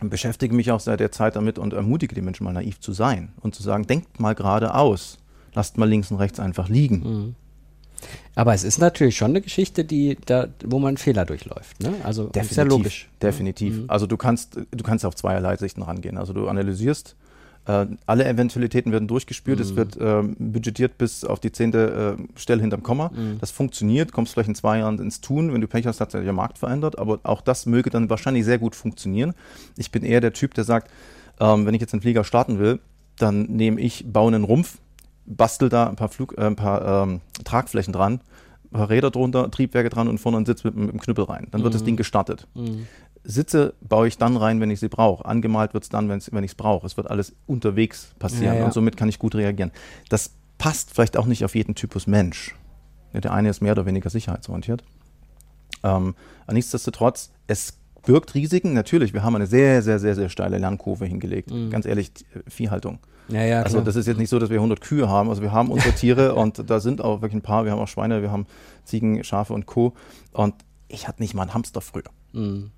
Beschäftige 0.00 0.54
mich 0.54 0.70
auch 0.70 0.80
seit 0.80 1.00
der 1.00 1.10
Zeit 1.10 1.36
damit 1.36 1.58
und 1.58 1.72
ermutige 1.72 2.14
die 2.14 2.20
Menschen 2.20 2.44
mal 2.44 2.52
naiv 2.52 2.80
zu 2.80 2.92
sein 2.92 3.32
und 3.40 3.54
zu 3.54 3.62
sagen, 3.62 3.86
denkt 3.86 4.20
mal 4.20 4.34
geradeaus. 4.34 5.18
Lasst 5.54 5.78
mal 5.78 5.88
links 5.88 6.10
und 6.10 6.18
rechts 6.18 6.38
einfach 6.38 6.68
liegen. 6.68 6.98
Mhm. 6.98 7.34
Aber 8.34 8.52
es 8.52 8.62
ist 8.62 8.78
natürlich 8.78 9.16
schon 9.16 9.30
eine 9.30 9.40
Geschichte, 9.40 9.84
die 9.84 10.18
da, 10.26 10.48
wo 10.64 10.78
man 10.78 10.98
Fehler 10.98 11.24
durchläuft. 11.24 11.80
Ne? 11.82 11.94
Also 12.04 12.28
das 12.32 12.50
ist 12.50 12.56
ja 12.56 12.64
logisch. 12.64 13.08
Definitiv. 13.22 13.84
Also 13.88 14.06
du 14.06 14.18
kannst, 14.18 14.56
du 14.56 14.84
kannst 14.84 15.06
auf 15.06 15.14
zweierlei 15.14 15.56
Sichten 15.56 15.80
rangehen. 15.80 16.18
Also 16.18 16.34
du 16.34 16.46
analysierst, 16.46 17.16
äh, 17.66 17.86
alle 18.06 18.26
Eventualitäten 18.26 18.92
werden 18.92 19.08
durchgespürt, 19.08 19.58
es 19.60 19.74
wird 19.76 19.98
ähm, 20.00 20.36
budgetiert 20.38 20.98
bis 20.98 21.24
auf 21.24 21.40
die 21.40 21.50
zehnte 21.52 22.16
äh, 22.18 22.38
Stelle 22.38 22.60
hinterm 22.60 22.82
Komma. 22.82 23.10
Das 23.40 23.50
funktioniert, 23.50 24.12
kommst 24.12 24.32
vielleicht 24.32 24.48
in 24.48 24.54
zwei 24.54 24.78
Jahren 24.78 24.98
ins 24.98 25.20
Tun. 25.20 25.52
Wenn 25.52 25.60
du 25.60 25.66
Pech 25.66 25.86
hast, 25.86 26.00
hat 26.00 26.12
sich 26.12 26.22
der 26.22 26.32
Markt 26.32 26.58
verändert, 26.58 26.98
aber 26.98 27.20
auch 27.24 27.40
das 27.40 27.66
möge 27.66 27.90
dann 27.90 28.08
wahrscheinlich 28.08 28.44
sehr 28.44 28.58
gut 28.58 28.74
funktionieren. 28.76 29.34
Ich 29.76 29.90
bin 29.90 30.04
eher 30.04 30.20
der 30.20 30.32
Typ, 30.32 30.54
der 30.54 30.64
sagt, 30.64 30.90
ähm, 31.40 31.66
wenn 31.66 31.74
ich 31.74 31.80
jetzt 31.80 31.92
einen 31.92 32.02
Flieger 32.02 32.24
starten 32.24 32.58
will, 32.58 32.78
dann 33.18 33.42
nehme 33.44 33.80
ich, 33.80 34.04
baue 34.12 34.28
einen 34.28 34.44
Rumpf, 34.44 34.78
bastel 35.26 35.68
da 35.68 35.88
ein 35.88 35.96
paar, 35.96 36.08
Flug, 36.08 36.36
äh, 36.38 36.42
ein 36.42 36.56
paar 36.56 37.04
ähm, 37.04 37.20
Tragflächen 37.44 37.92
dran, 37.92 38.20
ein 38.64 38.78
paar 38.78 38.90
Räder 38.90 39.10
drunter, 39.10 39.50
Triebwerke 39.50 39.88
dran 39.88 40.08
und 40.08 40.18
vorne 40.18 40.36
einen 40.38 40.46
Sitz 40.46 40.64
mit, 40.64 40.76
mit 40.76 40.90
einem 40.90 41.00
Knüppel 41.00 41.24
rein. 41.24 41.48
Dann 41.50 41.62
wird 41.62 41.74
das 41.74 41.82
Ding 41.84 41.96
gestartet. 41.96 42.46
Sitze 43.28 43.74
baue 43.80 44.06
ich 44.08 44.18
dann 44.18 44.36
rein, 44.36 44.60
wenn 44.60 44.70
ich 44.70 44.80
sie 44.80 44.88
brauche. 44.88 45.24
Angemalt 45.24 45.74
wird 45.74 45.82
es 45.84 45.90
dann, 45.90 46.08
wenn 46.08 46.44
ich 46.44 46.50
es 46.52 46.54
brauche. 46.54 46.86
Es 46.86 46.96
wird 46.96 47.10
alles 47.10 47.34
unterwegs 47.46 48.14
passieren 48.18 48.54
Ja, 48.54 48.60
ja. 48.60 48.64
und 48.64 48.72
somit 48.72 48.96
kann 48.96 49.08
ich 49.08 49.18
gut 49.18 49.34
reagieren. 49.34 49.72
Das 50.08 50.30
passt 50.58 50.92
vielleicht 50.94 51.16
auch 51.16 51.26
nicht 51.26 51.44
auf 51.44 51.54
jeden 51.54 51.74
Typus 51.74 52.06
Mensch. 52.06 52.54
Der 53.12 53.32
eine 53.32 53.48
ist 53.48 53.60
mehr 53.62 53.72
oder 53.72 53.86
weniger 53.86 54.10
sicherheitsorientiert. 54.10 54.84
Ähm, 55.82 56.14
nichtsdestotrotz, 56.50 57.30
es 57.46 57.78
birgt 58.04 58.34
Risiken. 58.34 58.72
Natürlich, 58.74 59.12
wir 59.12 59.22
haben 59.22 59.34
eine 59.34 59.46
sehr, 59.46 59.82
sehr, 59.82 59.98
sehr, 59.98 60.14
sehr 60.14 60.28
steile 60.28 60.58
Lernkurve 60.58 61.06
hingelegt. 61.06 61.50
Ganz 61.70 61.86
ehrlich, 61.86 62.12
Viehhaltung. 62.46 62.98
Ja, 63.28 63.42
ja, 63.42 63.62
Also 63.62 63.80
das 63.80 63.96
ist 63.96 64.06
jetzt 64.06 64.18
nicht 64.18 64.30
so, 64.30 64.38
dass 64.38 64.50
wir 64.50 64.58
100 64.58 64.80
Kühe 64.80 65.08
haben. 65.08 65.28
Also 65.30 65.42
wir 65.42 65.50
haben 65.50 65.70
unsere 65.70 65.92
Tiere 65.96 66.34
und 66.36 66.70
da 66.70 66.78
sind 66.78 67.00
auch 67.02 67.22
wirklich 67.22 67.38
ein 67.38 67.42
paar. 67.42 67.64
Wir 67.64 67.72
haben 67.72 67.80
auch 67.80 67.88
Schweine, 67.88 68.22
wir 68.22 68.30
haben 68.30 68.46
Ziegen, 68.84 69.24
Schafe 69.24 69.52
und 69.52 69.66
Co. 69.66 69.94
Und 70.32 70.54
ich 70.88 71.08
hatte 71.08 71.20
nicht 71.22 71.34
mal 71.34 71.42
einen 71.42 71.54
Hamster 71.54 71.80
früher. 71.80 72.04
Mhm. 72.32 72.70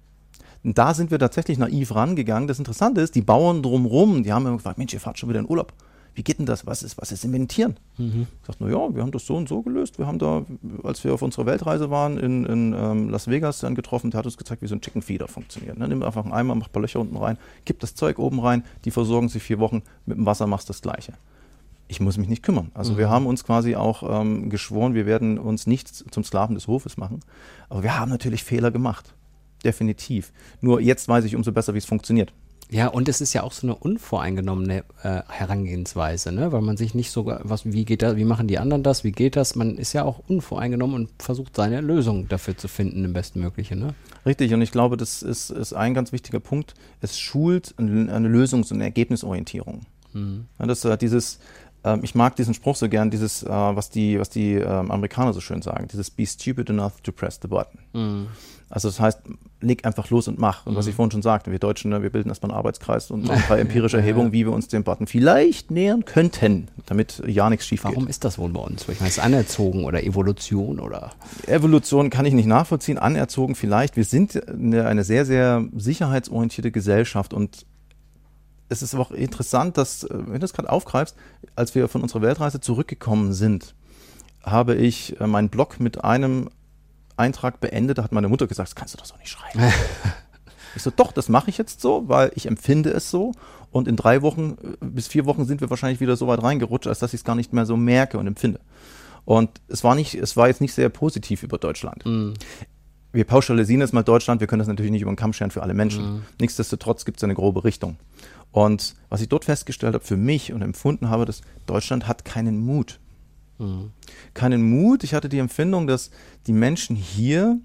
Und 0.65 0.77
da 0.79 0.95
sind 0.95 1.11
wir 1.11 1.19
tatsächlich 1.19 1.59
naiv 1.59 1.95
rangegangen. 1.95 2.49
Das 2.49 2.59
Interessante 2.59 3.01
ist, 3.01 3.15
die 3.15 3.23
Bauern 3.23 3.63
drumrum, 3.63 4.23
die 4.23 4.33
haben 4.33 4.47
immer 4.47 4.57
gefragt, 4.57 4.79
Mensch, 4.79 4.93
ihr 4.93 5.01
fahrt 5.01 5.19
schon 5.19 5.29
wieder 5.29 5.41
in 5.41 5.49
Urlaub. 5.49 5.73
Wie 6.19 6.25
geht 6.25 6.41
denn 6.41 6.47
das? 6.47 6.67
Was 6.67 6.83
ist, 6.83 6.99
was 6.99 7.13
ist 7.13 7.25
Inventieren? 7.25 7.77
Mhm. 7.97 8.27
Ich 8.41 8.47
sagte, 8.47 8.65
na 8.65 8.71
ja, 8.71 8.93
wir 8.93 9.03
haben 9.03 9.13
das 9.13 9.25
so 9.25 9.37
und 9.37 9.49
so 9.49 9.63
gelöst. 9.63 10.01
Wir 10.01 10.09
haben 10.09 10.19
da, 10.19 10.45
als 10.83 11.05
wir 11.05 11.15
auf 11.15 11.23
unserer 11.23 11.47
Weltreise 11.47 11.91
waren, 11.91 12.19
in, 12.19 12.45
in 12.45 12.75
ähm, 12.77 13.09
Las 13.09 13.29
Vegas 13.29 13.61
dann 13.61 13.77
getroffen, 13.77 14.11
der 14.11 14.19
hat 14.19 14.25
uns 14.27 14.37
gezeigt, 14.37 14.61
wie 14.61 14.67
so 14.67 14.75
ein 14.75 14.81
Chicken 14.81 15.01
Feeder 15.01 15.29
funktioniert. 15.29 15.79
Ne? 15.79 15.87
Nimm 15.87 16.03
einfach 16.03 16.25
einen 16.25 16.33
Eimer, 16.33 16.57
mach 16.57 16.67
ein 16.67 16.73
paar 16.73 16.83
Löcher 16.83 16.99
unten 16.99 17.17
rein, 17.17 17.39
gib 17.65 17.79
das 17.79 17.95
Zeug 17.95 18.19
oben 18.19 18.41
rein, 18.41 18.65
die 18.85 18.91
versorgen 18.91 19.29
sich 19.29 19.45
vier 19.45 19.61
Wochen, 19.61 19.83
mit 20.07 20.19
dem 20.19 20.27
Wasser 20.27 20.49
machst 20.49 20.69
du 20.69 20.73
das 20.73 20.83
Gleiche. 20.83 21.13
Ich 21.87 22.01
muss 22.01 22.19
mich 22.19 22.29
nicht 22.29 22.43
kümmern. 22.43 22.73
Also 22.75 22.99
wir 22.99 23.09
haben 23.09 23.27
uns 23.27 23.45
quasi 23.45 23.77
auch 23.77 24.03
ähm, 24.21 24.51
geschworen, 24.51 24.95
wir 24.95 25.07
werden 25.07 25.39
uns 25.39 25.69
nicht 25.69 25.89
zum 25.89 26.25
Sklaven 26.25 26.57
des 26.57 26.67
Hofes 26.67 26.97
machen. 26.97 27.21
Aber 27.69 27.85
wir 27.85 27.97
haben 27.97 28.11
natürlich 28.11 28.43
Fehler 28.43 28.73
gemacht. 28.73 29.15
Definitiv. 29.65 30.33
Nur 30.61 30.81
jetzt 30.81 31.09
weiß 31.09 31.25
ich 31.25 31.35
umso 31.37 31.53
besser, 31.53 31.75
wie 31.75 31.79
es 31.79 31.85
funktioniert. 31.85 32.33
Ja, 32.71 32.89
und 32.89 33.09
es 33.09 33.23
ist 33.23 33.33
ja 33.33 33.45
auch 33.45 33.53
so 33.53 33.67
eine 33.67 33.75
unvoreingenommene 33.75 34.85
äh, 35.03 35.23
Herangehensweise, 35.27 36.33
ne? 36.33 36.53
Weil 36.53 36.61
man 36.61 36.77
sich 36.77 36.95
nicht 36.95 37.11
so, 37.11 37.25
was, 37.25 37.65
wie 37.65 37.87
geht 37.87 38.03
das, 38.03 38.17
wie 38.17 38.25
machen 38.25 38.47
die 38.47 38.59
anderen 38.59 38.83
das, 38.83 39.05
wie 39.05 39.13
geht 39.13 39.37
das? 39.37 39.55
Man 39.55 39.79
ist 39.79 39.95
ja 39.95 40.05
auch 40.05 40.21
unvoreingenommen 40.29 40.95
und 40.95 41.11
versucht 41.23 41.57
seine 41.57 41.81
Lösung 41.81 42.29
dafür 42.29 42.59
zu 42.59 42.69
finden, 42.69 43.07
im 43.07 43.15
bestmögliche, 43.15 43.75
ne? 43.75 43.95
Richtig, 44.27 44.53
und 44.53 44.61
ich 44.61 44.71
glaube, 44.71 44.99
das 44.99 45.23
ist, 45.23 45.49
ist 45.49 45.73
ein 45.73 45.95
ganz 45.95 46.13
wichtiger 46.13 46.41
Punkt. 46.41 46.75
Es 47.01 47.19
schult 47.19 47.75
eine 47.79 48.29
Lösungs- 48.29 48.71
und 48.71 48.83
Ergebnisorientierung. 48.83 49.87
Ja, 50.59 50.67
das, 50.67 50.87
dieses, 51.01 51.39
ich 52.03 52.15
mag 52.15 52.37
diesen 52.37 52.55
Spruch 52.55 52.77
so 52.77 52.89
gern, 52.89 53.11
dieses, 53.11 53.43
äh, 53.43 53.49
was 53.49 53.91
die, 53.91 54.19
was 54.19 54.31
die 54.31 54.55
ähm, 54.55 54.91
Amerikaner 54.91 55.33
so 55.33 55.41
schön 55.41 55.63
sagen, 55.63 55.89
dieses 55.91 56.11
Be 56.11 56.27
stupid 56.27 56.71
enough 56.71 57.01
to 57.03 57.13
press 57.13 57.39
the 57.41 57.49
button. 57.49 58.29
Also 58.71 58.89
das 58.89 59.01
heißt, 59.01 59.21
leg 59.61 59.87
einfach 59.87 60.11
los 60.11 60.29
und 60.29 60.39
mach. 60.39 60.67
Und 60.67 60.77
was 60.77 60.87
ich 60.87 60.95
vorhin 60.95 61.11
schon 61.11 61.23
sagte, 61.23 61.51
wir 61.51 61.59
Deutschen, 61.59 61.91
ne, 61.91 62.03
wir 62.03 62.11
bilden 62.11 62.29
erstmal 62.29 62.51
einen 62.51 62.59
Arbeitskreis 62.59 63.11
und 63.11 63.27
machen 63.27 63.41
ein 63.41 63.43
paar 63.49 63.59
empirische 63.59 63.97
Erhebungen, 63.97 64.33
wie 64.33 64.45
wir 64.45 64.53
uns 64.53 64.69
dem 64.69 64.85
Button 64.85 65.07
vielleicht 65.07 65.71
nähern 65.71 66.05
könnten, 66.05 66.69
damit 66.87 67.23
ja 67.27 67.49
nichts 67.49 67.67
schief 67.67 67.83
geht. 67.83 67.93
Warum 67.93 68.09
ist 68.09 68.25
das 68.25 68.39
wohl 68.39 68.51
bei 68.51 68.61
uns? 68.61 68.83
Ich 68.83 69.01
meine, 69.01 69.09
ist 69.09 69.19
es 69.19 69.25
anerzogen 69.25 69.85
oder 69.85 70.03
Evolution 70.03 70.81
oder? 70.81 71.13
Evolution 71.47 72.11
kann 72.11 72.27
ich 72.27 72.35
nicht 72.35 72.47
nachvollziehen, 72.47 72.99
anerzogen 72.99 73.55
vielleicht. 73.55 73.97
Wir 73.97 74.05
sind 74.05 74.49
eine 74.49 75.03
sehr, 75.03 75.25
sehr 75.25 75.65
sicherheitsorientierte 75.75 76.71
Gesellschaft 76.71 77.33
und 77.33 77.65
es 78.69 78.83
ist 78.83 78.95
aber 78.95 79.05
auch 79.05 79.11
interessant, 79.11 79.77
dass, 79.77 80.05
äh, 80.05 80.09
wenn 80.11 80.35
du 80.35 80.39
das 80.41 80.53
gerade 80.53 80.71
aufgreifst, 80.71 81.17
als 81.57 81.75
wir 81.75 81.89
von 81.89 82.03
unserer 82.03 82.23
Weltreise 82.23 82.61
zurückgekommen 82.61 83.33
sind, 83.33 83.75
habe 84.43 84.75
ich 84.75 85.21
äh, 85.21 85.27
meinen 85.27 85.49
Blog 85.49 85.81
mit 85.81 86.05
einem 86.05 86.51
Eintrag 87.17 87.61
beendet. 87.61 87.99
Da 87.99 88.05
hat 88.05 88.13
meine 88.13 88.29
Mutter 88.29 88.47
gesagt, 88.47 88.69
das 88.69 88.75
kannst 88.75 88.95
du 88.95 88.99
doch 88.99 89.07
so 89.07 89.17
nicht 89.17 89.31
schreiben. 89.31 89.61
ich 90.77 90.83
so, 90.83 90.91
doch, 90.91 91.13
das 91.13 91.29
mache 91.29 91.51
ich 91.51 91.59
jetzt 91.59 91.81
so, 91.81 92.09
weil 92.09 92.31
ich 92.35 92.47
empfinde 92.47 92.91
es 92.91 93.11
so. 93.11 93.33
Und 93.71 93.89
in 93.89 93.97
drei 93.97 94.23
Wochen 94.23 94.57
äh, 94.63 94.85
bis 94.85 95.09
vier 95.09 95.27
Wochen 95.27 95.45
sind 95.45 95.61
wir 95.61 95.71
wahrscheinlich 95.71 96.01
wieder 96.01 96.17
so 96.17 96.27
weit 96.27 96.43
reingerutscht, 96.43 96.87
als 96.87 96.99
dass 96.99 97.15
ich 97.15 97.21
es 97.21 97.25
gar 97.25 97.35
nicht 97.35 97.53
mehr 97.53 97.67
so 97.67 97.77
merke 97.77 98.19
und 98.19 98.27
empfinde. 98.27 98.61
Und 99.25 99.51
es 99.69 99.85
war 99.85 99.95
nicht, 99.95 100.15
es 100.15 100.37
war 100.37 100.49
jetzt 100.49 100.63
nicht 100.63 100.73
sehr 100.73 100.89
positiv 100.89 101.43
über 101.43 101.59
Deutschland. 101.59 102.03
Wir 103.13 103.25
pauschalisieren 103.25 103.81
jetzt 103.81 103.95
mal 103.95 104.03
Deutschland, 104.03 104.41
wir 104.41 104.47
können 104.47 104.61
das 104.61 104.69
natürlich 104.69 104.93
nicht 104.93 105.03
über 105.03 105.11
den 105.11 105.17
Kamm 105.17 105.33
scheren 105.33 105.51
für 105.51 105.63
alle 105.63 105.75
Menschen. 105.75 106.23
Nichtsdestotrotz 106.41 107.05
gibt 107.05 107.19
es 107.19 107.25
eine 107.25 107.35
grobe 107.35 107.65
Richtung. 107.65 107.97
Und 108.53 108.95
was 109.09 109.21
ich 109.21 109.29
dort 109.29 109.45
festgestellt 109.45 109.95
habe 109.95 110.05
für 110.05 110.17
mich 110.17 110.53
und 110.53 110.63
empfunden 110.63 111.09
habe, 111.11 111.25
dass 111.25 111.43
Deutschland 111.67 112.07
hat 112.07 112.25
keinen 112.25 112.59
Mut. 112.59 112.99
Keinen 114.35 114.63
Mut. 114.63 115.05
Ich 115.05 115.15
hatte 115.15 115.29
die 115.29 115.39
Empfindung, 115.39 115.87
dass 115.87 116.11
die 116.47 116.53
Menschen 116.53 116.97
hier 116.97 117.59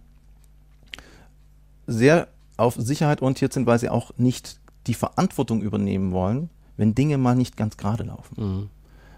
sehr 1.86 2.28
auf 2.58 2.76
Sicherheit 2.76 3.22
orientiert 3.22 3.54
sind, 3.54 3.66
weil 3.66 3.80
sie 3.80 3.90
auch 3.90 4.12
nicht 4.18 4.60
die 4.88 4.94
Verantwortung 4.94 5.62
übernehmen 5.62 6.12
wollen, 6.12 6.50
wenn 6.78 6.96
Dinge 6.96 7.18
mal 7.18 7.36
nicht 7.36 7.58
ganz 7.58 7.78
gerade 7.78 8.04
laufen. 8.04 8.36
Mhm. 8.38 8.70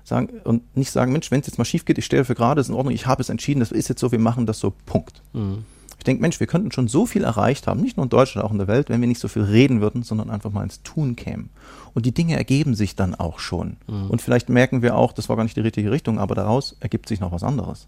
Sagen, 0.03 0.41
und 0.43 0.75
nicht 0.75 0.91
sagen, 0.91 1.11
Mensch, 1.11 1.31
wenn 1.31 1.39
es 1.39 1.47
jetzt 1.47 1.57
mal 1.57 1.65
schief 1.65 1.85
geht, 1.85 1.97
ich 1.97 2.05
stelle 2.05 2.25
für 2.25 2.35
gerade, 2.35 2.61
ist 2.61 2.69
in 2.69 2.75
Ordnung, 2.75 2.93
ich 2.93 3.07
habe 3.07 3.21
es 3.21 3.29
entschieden, 3.29 3.59
das 3.59 3.71
ist 3.71 3.87
jetzt 3.87 3.99
so, 3.99 4.11
wir 4.11 4.19
machen 4.19 4.45
das 4.45 4.59
so, 4.59 4.71
Punkt. 4.85 5.21
Mhm. 5.33 5.65
Ich 6.05 6.07
denke, 6.07 6.21
Mensch, 6.21 6.39
wir 6.39 6.45
könnten 6.45 6.71
schon 6.71 6.87
so 6.87 7.07
viel 7.07 7.23
erreicht 7.23 7.65
haben, 7.65 7.81
nicht 7.81 7.97
nur 7.97 8.03
in 8.03 8.11
Deutschland, 8.11 8.45
auch 8.45 8.51
in 8.51 8.59
der 8.59 8.67
Welt, 8.67 8.89
wenn 8.89 9.01
wir 9.01 9.07
nicht 9.07 9.19
so 9.19 9.27
viel 9.27 9.41
reden 9.41 9.81
würden, 9.81 10.03
sondern 10.03 10.29
einfach 10.29 10.51
mal 10.51 10.61
ins 10.61 10.83
Tun 10.83 11.15
kämen. 11.15 11.49
Und 11.95 12.05
die 12.05 12.13
Dinge 12.13 12.37
ergeben 12.37 12.75
sich 12.75 12.95
dann 12.95 13.15
auch 13.15 13.39
schon. 13.39 13.77
Mhm. 13.87 14.11
Und 14.11 14.21
vielleicht 14.21 14.47
merken 14.47 14.83
wir 14.83 14.95
auch, 14.97 15.13
das 15.13 15.29
war 15.29 15.35
gar 15.35 15.41
nicht 15.41 15.57
die 15.57 15.61
richtige 15.61 15.89
Richtung, 15.89 16.19
aber 16.19 16.35
daraus 16.35 16.77
ergibt 16.79 17.09
sich 17.09 17.21
noch 17.21 17.31
was 17.31 17.41
anderes. 17.41 17.87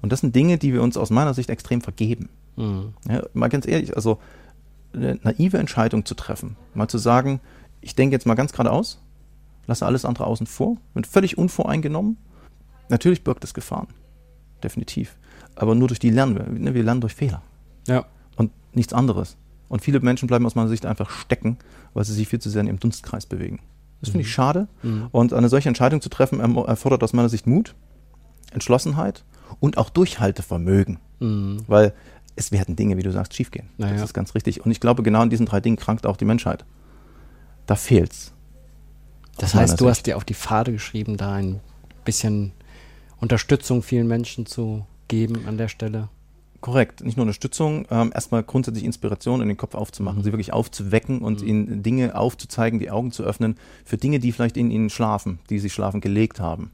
Und 0.00 0.12
das 0.12 0.20
sind 0.20 0.36
Dinge, 0.36 0.56
die 0.56 0.72
wir 0.72 0.84
uns 0.84 0.96
aus 0.96 1.10
meiner 1.10 1.34
Sicht 1.34 1.50
extrem 1.50 1.80
vergeben. 1.80 2.28
Mhm. 2.54 2.94
Ja, 3.08 3.24
mal 3.34 3.48
ganz 3.48 3.66
ehrlich, 3.66 3.96
also 3.96 4.20
eine 4.92 5.18
naive 5.24 5.58
Entscheidung 5.58 6.04
zu 6.04 6.14
treffen, 6.14 6.54
mal 6.74 6.86
zu 6.86 6.98
sagen, 6.98 7.40
ich 7.80 7.96
denke 7.96 8.14
jetzt 8.14 8.24
mal 8.24 8.36
ganz 8.36 8.52
geradeaus, 8.52 9.02
lasse 9.66 9.84
alles 9.84 10.04
andere 10.04 10.26
außen 10.26 10.46
vor, 10.46 10.76
bin 10.94 11.02
völlig 11.02 11.36
unvoreingenommen. 11.36 12.18
Natürlich 12.88 13.24
birgt 13.24 13.42
es 13.42 13.52
Gefahren, 13.52 13.88
definitiv. 14.62 15.16
Aber 15.56 15.74
nur 15.74 15.88
durch 15.88 15.98
die 15.98 16.10
lernen 16.10 16.36
wir. 16.36 16.44
Ne, 16.44 16.72
Wir 16.72 16.84
lernen 16.84 17.00
durch 17.00 17.16
Fehler 17.16 17.42
Ja. 17.88 18.06
und 18.36 18.52
nichts 18.74 18.92
anderes. 18.92 19.36
Und 19.68 19.82
viele 19.82 20.00
Menschen 20.00 20.26
bleiben 20.26 20.46
aus 20.46 20.54
meiner 20.54 20.68
Sicht 20.68 20.86
einfach 20.86 21.10
stecken, 21.10 21.58
weil 21.94 22.04
sie 22.04 22.14
sich 22.14 22.28
viel 22.28 22.38
zu 22.38 22.50
sehr 22.50 22.60
in 22.60 22.68
ihrem 22.68 22.80
Dunstkreis 22.80 23.26
bewegen. 23.26 23.60
Das 24.00 24.10
finde 24.10 24.22
ich 24.26 24.32
schade. 24.32 24.68
Mhm. 24.82 25.08
Und 25.10 25.32
eine 25.32 25.48
solche 25.48 25.68
Entscheidung 25.68 26.00
zu 26.00 26.08
treffen 26.08 26.40
erfordert 26.40 27.02
aus 27.02 27.12
meiner 27.12 27.28
Sicht 27.28 27.46
Mut, 27.46 27.74
Entschlossenheit 28.52 29.24
und 29.60 29.76
auch 29.76 29.90
Durchhaltevermögen. 29.90 30.98
Mhm. 31.18 31.64
Weil 31.66 31.92
es 32.36 32.52
werden 32.52 32.76
Dinge, 32.76 32.96
wie 32.96 33.02
du 33.02 33.10
sagst, 33.10 33.34
schiefgehen. 33.34 33.68
Naja. 33.76 33.94
Das 33.94 34.02
ist 34.04 34.14
ganz 34.14 34.34
richtig. 34.34 34.64
Und 34.64 34.70
ich 34.70 34.80
glaube, 34.80 35.02
genau 35.02 35.22
in 35.22 35.30
diesen 35.30 35.46
drei 35.46 35.60
Dingen 35.60 35.76
krankt 35.76 36.06
auch 36.06 36.16
die 36.16 36.24
Menschheit. 36.24 36.64
Da 37.66 37.74
fehlt's. 37.74 38.32
Das 39.36 39.54
heißt, 39.54 39.80
du 39.80 39.84
Sicht. 39.84 39.90
hast 39.90 40.06
dir 40.06 40.16
auf 40.16 40.24
die 40.24 40.34
Pfade 40.34 40.72
geschrieben, 40.72 41.16
da 41.16 41.34
ein 41.34 41.60
bisschen 42.04 42.52
Unterstützung 43.20 43.82
vielen 43.82 44.06
Menschen 44.06 44.46
zu 44.46 44.86
geben 45.08 45.46
an 45.46 45.58
der 45.58 45.68
Stelle. 45.68 46.08
Korrekt. 46.60 47.04
Nicht 47.04 47.16
nur 47.16 47.22
Unterstützung, 47.22 47.86
ähm, 47.90 48.10
erstmal 48.12 48.42
grundsätzlich 48.42 48.84
Inspiration 48.84 49.40
in 49.40 49.48
den 49.48 49.56
Kopf 49.56 49.74
aufzumachen, 49.74 50.24
sie 50.24 50.32
wirklich 50.32 50.52
aufzuwecken 50.52 51.20
und 51.20 51.40
ihnen 51.40 51.82
Dinge 51.84 52.16
aufzuzeigen, 52.16 52.80
die 52.80 52.90
Augen 52.90 53.12
zu 53.12 53.22
öffnen 53.22 53.56
für 53.84 53.96
Dinge, 53.96 54.18
die 54.18 54.32
vielleicht 54.32 54.56
in 54.56 54.70
ihnen 54.70 54.90
schlafen, 54.90 55.38
die 55.50 55.60
sie 55.60 55.70
schlafen 55.70 56.00
gelegt 56.00 56.40
haben. 56.40 56.72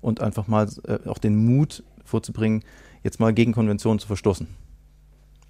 Und 0.00 0.20
einfach 0.20 0.46
mal 0.46 0.68
äh, 0.86 1.06
auch 1.08 1.18
den 1.18 1.44
Mut 1.44 1.82
vorzubringen, 2.04 2.62
jetzt 3.02 3.20
mal 3.20 3.34
gegen 3.34 3.52
Konventionen 3.52 3.98
zu 3.98 4.06
verstoßen. 4.06 4.46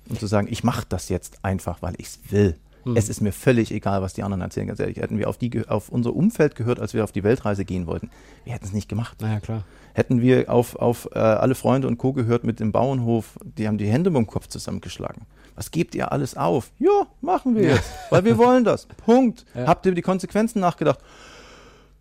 Und 0.08 0.18
zu 0.18 0.26
sagen, 0.26 0.48
ich 0.50 0.64
mache 0.64 0.86
das 0.88 1.08
jetzt 1.08 1.44
einfach, 1.44 1.82
weil 1.82 1.94
ich 1.98 2.06
es 2.06 2.18
will. 2.30 2.56
Es 2.94 3.08
ist 3.08 3.20
mir 3.20 3.32
völlig 3.32 3.72
egal, 3.72 4.02
was 4.02 4.14
die 4.14 4.22
anderen 4.22 4.40
erzählen. 4.40 4.66
Ganz 4.66 4.80
ehrlich, 4.80 4.96
hätten 4.98 5.18
wir 5.18 5.28
auf, 5.28 5.36
die, 5.38 5.66
auf 5.68 5.88
unser 5.88 6.14
Umfeld 6.14 6.54
gehört, 6.54 6.80
als 6.80 6.94
wir 6.94 7.04
auf 7.04 7.12
die 7.12 7.22
Weltreise 7.22 7.64
gehen 7.64 7.86
wollten, 7.86 8.10
wir 8.44 8.52
hätten 8.52 8.64
es 8.64 8.72
nicht 8.72 8.88
gemacht. 8.88 9.20
Naja, 9.20 9.40
klar. 9.40 9.64
Hätten 9.94 10.20
wir 10.22 10.50
auf, 10.50 10.76
auf 10.76 11.08
äh, 11.12 11.18
alle 11.18 11.54
Freunde 11.54 11.88
und 11.88 11.98
Co. 11.98 12.12
gehört 12.12 12.44
mit 12.44 12.60
dem 12.60 12.72
Bauernhof, 12.72 13.38
die 13.44 13.66
haben 13.66 13.78
die 13.78 13.88
Hände 13.88 14.10
beim 14.10 14.26
Kopf 14.26 14.46
zusammengeschlagen. 14.46 15.22
Was 15.54 15.70
gebt 15.70 15.94
ihr 15.94 16.12
alles 16.12 16.36
auf? 16.36 16.70
Ja, 16.78 17.08
machen 17.20 17.56
wir 17.56 17.62
jetzt, 17.62 17.90
weil 18.10 18.24
wir 18.24 18.38
wollen 18.38 18.64
das. 18.64 18.86
Punkt. 19.04 19.44
Ja. 19.54 19.66
Habt 19.66 19.84
ihr 19.86 19.90
über 19.90 19.96
die 19.96 20.02
Konsequenzen 20.02 20.60
nachgedacht? 20.60 21.00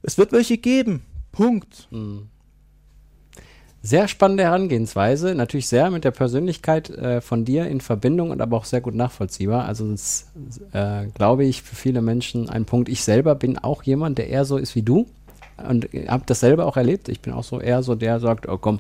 Es 0.04 0.18
wird 0.18 0.32
welche 0.32 0.58
geben. 0.58 1.04
Punkt. 1.32 1.88
Sehr 3.88 4.10
spannende 4.10 4.44
Herangehensweise, 4.44 5.34
natürlich 5.34 5.70
sehr 5.70 5.90
mit 5.90 6.04
der 6.04 6.12
Persönlichkeit 6.12 6.90
äh, 6.90 7.22
von 7.22 7.46
dir 7.46 7.68
in 7.68 7.80
Verbindung 7.80 8.32
und 8.32 8.42
aber 8.42 8.58
auch 8.58 8.66
sehr 8.66 8.82
gut 8.82 8.94
nachvollziehbar. 8.96 9.64
Also 9.64 9.90
es 9.94 10.28
äh, 10.74 11.06
glaube 11.14 11.46
ich 11.46 11.62
für 11.62 11.74
viele 11.78 12.02
Menschen 12.02 12.50
ein 12.50 12.66
Punkt. 12.66 12.90
Ich 12.90 13.06
selber 13.06 13.34
bin 13.34 13.58
auch 13.58 13.84
jemand, 13.84 14.18
der 14.18 14.28
eher 14.28 14.44
so 14.44 14.58
ist 14.58 14.76
wie 14.76 14.82
du 14.82 15.08
und 15.70 15.88
habe 16.10 16.24
das 16.26 16.42
selber 16.42 16.66
auch 16.66 16.76
erlebt. 16.76 17.08
Ich 17.08 17.22
bin 17.22 17.32
auch 17.32 17.46
so 17.46 17.62
eher 17.62 17.82
so 17.82 17.96
der 17.96 18.20
sagt, 18.20 18.50
oh 18.50 18.58
komm, 18.58 18.80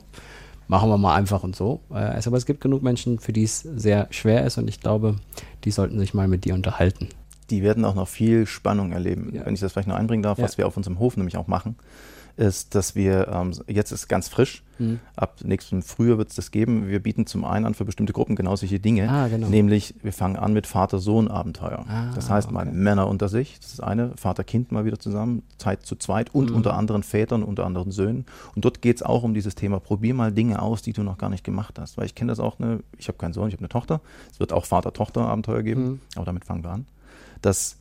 machen 0.67 0.89
wir 0.89 0.97
mal 0.97 1.15
einfach 1.15 1.41
und 1.41 1.55
so. 1.55 1.79
Äh, 1.89 2.19
aber 2.25 2.35
es 2.35 2.45
gibt 2.45 2.59
genug 2.59 2.83
Menschen, 2.83 3.17
für 3.17 3.31
die 3.31 3.43
es 3.43 3.61
sehr 3.61 4.07
schwer 4.09 4.45
ist 4.45 4.57
und 4.57 4.67
ich 4.67 4.81
glaube, 4.81 5.15
die 5.63 5.71
sollten 5.71 5.99
sich 5.99 6.13
mal 6.13 6.27
mit 6.27 6.43
dir 6.43 6.53
unterhalten. 6.53 7.07
Die 7.49 7.63
werden 7.63 7.85
auch 7.85 7.95
noch 7.95 8.09
viel 8.09 8.45
Spannung 8.45 8.91
erleben. 8.91 9.31
Ja. 9.33 9.45
Wenn 9.45 9.53
ich 9.53 9.61
das 9.61 9.71
vielleicht 9.71 9.87
noch 9.87 9.95
einbringen 9.95 10.23
darf, 10.23 10.37
Ja. 10.37 10.43
was 10.43 10.57
wir 10.57 10.67
auf 10.67 10.75
unserem 10.75 10.99
Hof 10.99 11.15
nämlich 11.15 11.37
auch 11.37 11.47
machen, 11.47 11.77
ist, 12.37 12.75
dass 12.75 12.95
wir, 12.95 13.27
ähm, 13.27 13.51
jetzt 13.67 13.91
ist 13.91 14.07
ganz 14.07 14.27
frisch, 14.29 14.63
Mhm. 14.79 14.99
ab 15.15 15.37
nächstem 15.43 15.81
Frühjahr 15.81 16.19
wird 16.19 16.29
es 16.29 16.35
das 16.35 16.51
geben. 16.51 16.87
Wir 16.87 17.01
bieten 17.01 17.25
zum 17.25 17.43
einen 17.45 17.65
an 17.65 17.73
für 17.73 17.83
bestimmte 17.83 18.13
Gruppen 18.13 18.35
genau 18.35 18.55
solche 18.55 18.79
Dinge. 18.79 19.09
Ah, 19.09 19.27
genau. 19.27 19.47
Nämlich, 19.47 19.95
wir 20.03 20.13
fangen 20.13 20.35
an 20.35 20.53
mit 20.53 20.67
Vater-Sohn-Abenteuer. 20.67 21.83
Ah, 21.89 22.11
das 22.13 22.29
heißt 22.29 22.51
mal 22.51 22.67
okay. 22.67 22.75
Männer 22.75 23.07
unter 23.07 23.27
sich, 23.27 23.59
das 23.59 23.73
ist 23.73 23.79
eine, 23.83 24.11
Vater-Kind 24.17 24.71
mal 24.71 24.85
wieder 24.85 24.99
zusammen, 24.99 25.41
Zeit 25.57 25.85
zu 25.85 25.95
zweit 25.95 26.33
und 26.35 26.51
Mhm. 26.51 26.57
unter 26.57 26.75
anderen 26.75 27.01
Vätern, 27.03 27.41
unter 27.43 27.65
anderen 27.65 27.89
Söhnen. 27.91 28.25
Und 28.55 28.65
dort 28.65 28.81
geht 28.83 28.97
es 28.97 29.03
auch 29.03 29.23
um 29.23 29.33
dieses 29.33 29.55
Thema, 29.55 29.79
probier 29.79 30.13
mal 30.13 30.31
Dinge 30.31 30.61
aus, 30.61 30.83
die 30.83 30.93
du 30.93 31.01
noch 31.03 31.17
gar 31.17 31.29
nicht 31.29 31.43
gemacht 31.43 31.79
hast. 31.79 31.97
Weil 31.97 32.05
ich 32.05 32.13
kenne 32.13 32.31
das 32.31 32.39
auch, 32.39 32.59
ne, 32.59 32.81
ich 32.99 33.07
habe 33.07 33.17
keinen 33.17 33.33
Sohn, 33.33 33.47
ich 33.47 33.53
habe 33.55 33.61
eine 33.61 33.69
Tochter. 33.69 33.99
Es 34.31 34.39
wird 34.39 34.53
auch 34.53 34.65
Vater-Tochter-Abenteuer 34.65 35.63
geben, 35.63 35.83
Mhm. 35.87 35.99
aber 36.15 36.25
damit 36.25 36.45
fangen 36.45 36.63
wir 36.63 36.69
an. 36.71 36.85
Dass 37.41 37.77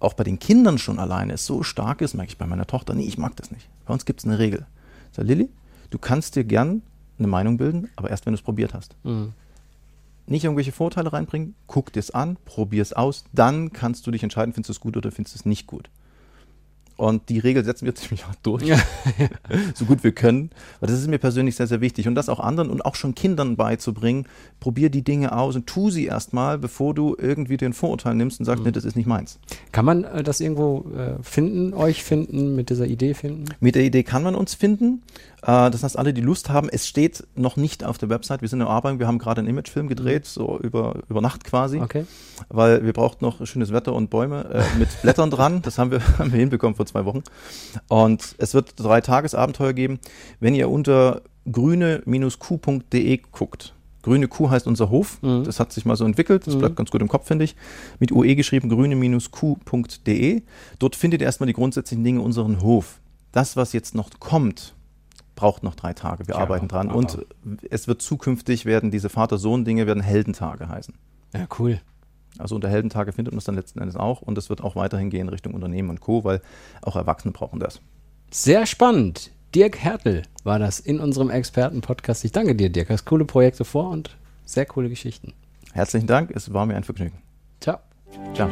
auch 0.00 0.14
bei 0.14 0.24
den 0.24 0.38
Kindern 0.38 0.78
schon 0.78 0.98
alleine 0.98 1.34
es 1.34 1.46
so 1.46 1.62
stark 1.62 2.00
ist, 2.00 2.14
merke 2.14 2.30
ich 2.30 2.38
bei 2.38 2.46
meiner 2.46 2.66
Tochter, 2.66 2.94
nee, 2.94 3.04
ich 3.04 3.18
mag 3.18 3.36
das 3.36 3.50
nicht. 3.50 3.68
Bei 3.86 3.92
uns 3.92 4.04
gibt 4.04 4.20
es 4.20 4.26
eine 4.26 4.38
Regel. 4.38 4.66
Ich 5.10 5.16
sage, 5.16 5.28
Lilly, 5.28 5.48
du 5.90 5.98
kannst 5.98 6.36
dir 6.36 6.44
gern 6.44 6.82
eine 7.18 7.28
Meinung 7.28 7.58
bilden, 7.58 7.88
aber 7.96 8.10
erst 8.10 8.26
wenn 8.26 8.32
du 8.32 8.38
es 8.38 8.42
probiert 8.42 8.74
hast. 8.74 8.94
Mhm. 9.04 9.32
Nicht 10.26 10.44
irgendwelche 10.44 10.72
Vorteile 10.72 11.12
reinbringen, 11.12 11.54
guck 11.66 11.92
dir 11.92 12.00
es 12.00 12.10
an, 12.10 12.36
probier 12.44 12.82
es 12.82 12.92
aus, 12.92 13.24
dann 13.32 13.72
kannst 13.72 14.06
du 14.06 14.10
dich 14.10 14.22
entscheiden, 14.22 14.52
findest 14.52 14.68
du 14.68 14.72
es 14.72 14.80
gut 14.80 14.96
oder 14.96 15.10
findest 15.10 15.34
du 15.34 15.38
es 15.38 15.46
nicht 15.46 15.66
gut. 15.66 15.88
Und 16.98 17.28
die 17.28 17.38
Regel 17.38 17.64
setzen 17.64 17.86
wir 17.86 17.94
ziemlich 17.94 18.26
hart 18.26 18.38
durch, 18.42 18.64
Ja. 18.64 18.76
so 19.74 19.84
gut 19.84 20.04
wir 20.04 20.12
können. 20.12 20.50
Weil 20.80 20.88
das 20.90 20.98
ist 20.98 21.08
mir 21.08 21.18
persönlich 21.18 21.54
sehr, 21.54 21.68
sehr 21.68 21.80
wichtig. 21.80 22.08
Und 22.08 22.16
das 22.16 22.28
auch 22.28 22.40
anderen 22.40 22.70
und 22.70 22.84
auch 22.84 22.96
schon 22.96 23.14
Kindern 23.14 23.56
beizubringen. 23.56 24.26
Probier 24.60 24.90
die 24.90 25.02
Dinge 25.02 25.32
aus 25.36 25.54
und 25.54 25.66
tu 25.66 25.90
sie 25.90 26.06
erstmal, 26.06 26.58
bevor 26.58 26.94
du 26.94 27.16
irgendwie 27.18 27.56
den 27.56 27.72
Vorurteil 27.72 28.14
nimmst 28.14 28.40
und 28.40 28.46
sagst, 28.46 28.64
nee, 28.64 28.72
das 28.72 28.84
ist 28.84 28.96
nicht 28.96 29.06
meins. 29.06 29.38
Kann 29.70 29.84
man 29.84 30.02
äh, 30.04 30.22
das 30.24 30.40
irgendwo 30.40 30.90
äh, 30.96 31.22
finden, 31.22 31.72
euch 31.72 32.02
finden, 32.02 32.56
mit 32.56 32.68
dieser 32.68 32.86
Idee 32.86 33.14
finden? 33.14 33.44
Mit 33.60 33.76
der 33.76 33.84
Idee 33.84 34.02
kann 34.02 34.24
man 34.24 34.34
uns 34.34 34.54
finden. 34.54 35.02
Äh, 35.42 35.70
das 35.70 35.84
heißt, 35.84 35.96
alle, 35.96 36.12
die 36.12 36.20
Lust 36.20 36.50
haben, 36.50 36.68
es 36.68 36.88
steht 36.88 37.24
noch 37.36 37.56
nicht 37.56 37.84
auf 37.84 37.98
der 37.98 38.08
Website. 38.08 38.42
Wir 38.42 38.48
sind 38.48 38.60
in 38.60 38.66
der 38.66 38.74
Arbeit, 38.74 38.98
wir 38.98 39.06
haben 39.06 39.18
gerade 39.18 39.40
einen 39.40 39.48
Imagefilm 39.48 39.86
gedreht, 39.88 40.26
so 40.26 40.58
über, 40.60 40.96
über 41.08 41.20
Nacht 41.20 41.44
quasi. 41.44 41.78
Okay. 41.80 42.04
weil 42.48 42.84
wir 42.84 42.92
brauchten 42.92 43.24
noch 43.24 43.44
schönes 43.46 43.72
Wetter 43.72 43.92
und 43.92 44.10
Bäume 44.10 44.46
äh, 44.52 44.78
mit 44.78 44.88
Blättern 45.02 45.30
dran. 45.30 45.62
Das 45.62 45.78
haben 45.78 45.90
wir, 45.92 46.00
haben 46.18 46.32
wir 46.32 46.40
hinbekommen 46.40 46.74
vor 46.74 46.86
zwei 46.88 47.04
Wochen. 47.04 47.22
Und 47.88 48.34
es 48.38 48.54
wird 48.54 48.74
drei 48.76 49.00
Tagesabenteuer 49.00 49.72
geben. 49.72 49.98
Wenn 50.40 50.54
ihr 50.54 50.68
unter 50.70 51.22
grüne-q.de 51.50 53.20
guckt, 53.32 53.74
grüne 54.02 54.28
Kuh 54.28 54.50
heißt 54.50 54.66
unser 54.66 54.90
Hof, 54.90 55.20
Mhm. 55.22 55.44
das 55.44 55.60
hat 55.60 55.72
sich 55.72 55.84
mal 55.84 55.96
so 55.96 56.04
entwickelt, 56.04 56.46
das 56.46 56.54
Mhm. 56.54 56.58
bleibt 56.60 56.76
ganz 56.76 56.90
gut 56.90 57.00
im 57.02 57.08
Kopf, 57.08 57.26
finde 57.26 57.44
ich. 57.44 57.56
Mit 57.98 58.12
UE 58.12 58.34
geschrieben, 58.36 58.68
grüne-q.de. 58.68 60.42
Dort 60.78 60.96
findet 60.96 61.20
ihr 61.20 61.26
erstmal 61.26 61.46
die 61.46 61.52
grundsätzlichen 61.52 62.04
Dinge 62.04 62.20
unseren 62.20 62.62
Hof. 62.62 63.00
Das, 63.32 63.56
was 63.56 63.72
jetzt 63.72 63.94
noch 63.94 64.10
kommt, 64.20 64.74
braucht 65.36 65.62
noch 65.62 65.74
drei 65.74 65.92
Tage. 65.92 66.26
Wir 66.26 66.34
Ja, 66.34 66.40
arbeiten 66.40 66.68
dran. 66.68 66.88
aber- 66.88 66.98
Und 66.98 67.18
es 67.70 67.86
wird 67.86 68.02
zukünftig 68.02 68.64
werden 68.64 68.90
diese 68.90 69.08
Vater-Sohn-Dinge 69.08 69.86
werden 69.86 70.02
Heldentage 70.02 70.68
heißen. 70.68 70.94
Ja, 71.34 71.46
cool. 71.58 71.80
Also 72.38 72.54
unter 72.54 72.68
Heldentage 72.68 73.12
findet 73.12 73.32
man 73.34 73.38
es 73.38 73.44
dann 73.44 73.54
letzten 73.54 73.80
Endes 73.80 73.96
auch 73.96 74.22
und 74.22 74.38
es 74.38 74.48
wird 74.48 74.62
auch 74.62 74.76
weiterhin 74.76 75.10
gehen 75.10 75.28
Richtung 75.28 75.54
Unternehmen 75.54 75.90
und 75.90 76.00
Co., 76.00 76.24
weil 76.24 76.40
auch 76.82 76.96
Erwachsene 76.96 77.32
brauchen 77.32 77.60
das. 77.60 77.80
Sehr 78.30 78.66
spannend. 78.66 79.30
Dirk 79.54 79.78
Hertel 79.78 80.22
war 80.44 80.58
das 80.58 80.78
in 80.78 81.00
unserem 81.00 81.30
Experten-Podcast. 81.30 82.24
Ich 82.24 82.32
danke 82.32 82.54
dir, 82.54 82.70
Dirk. 82.70 82.90
Hast 82.90 83.06
coole 83.06 83.24
Projekte 83.24 83.64
vor 83.64 83.90
und 83.90 84.16
sehr 84.44 84.66
coole 84.66 84.88
Geschichten. 84.88 85.32
Herzlichen 85.72 86.06
Dank, 86.06 86.30
es 86.34 86.52
war 86.52 86.66
mir 86.66 86.76
ein 86.76 86.84
Vergnügen. 86.84 87.18
Ciao. 87.60 87.78
Ciao. 88.34 88.48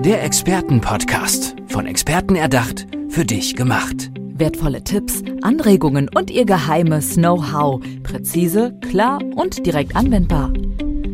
Der 0.00 0.24
Expertenpodcast. 0.24 1.56
Von 1.68 1.86
Experten 1.86 2.34
erdacht, 2.34 2.86
für 3.08 3.24
dich 3.24 3.54
gemacht. 3.54 4.10
Wertvolle 4.34 4.82
Tipps, 4.82 5.22
Anregungen 5.42 6.08
und 6.08 6.30
ihr 6.30 6.46
geheimes 6.46 7.14
Know-how. 7.14 7.80
Präzise, 8.02 8.74
klar 8.88 9.20
und 9.36 9.66
direkt 9.66 9.94
anwendbar. 9.94 10.52